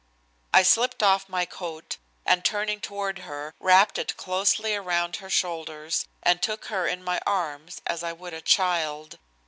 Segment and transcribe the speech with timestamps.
[0.51, 6.07] I slipped off my coat, and, turning toward her, wrapped it closely around her shoulders,
[6.23, 9.19] and took her in my arms as I would a child.